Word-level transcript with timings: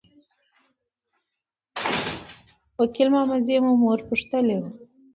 وکیل 2.79 3.07
محمدزی 3.13 3.55
مو 3.63 3.71
مور 3.81 3.99
پوښتلي 4.09 4.55
وه. 4.59 4.69